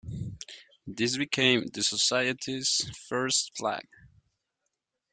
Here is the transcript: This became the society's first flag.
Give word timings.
This 0.87 1.15
became 1.15 1.67
the 1.67 1.83
society's 1.83 2.89
first 3.07 3.55
flag. 3.55 3.85